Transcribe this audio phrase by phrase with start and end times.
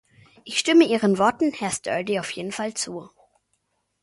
[0.45, 3.11] Ich stimme Ihren Worten, Herr Sturdy, auf jeden Fall zu.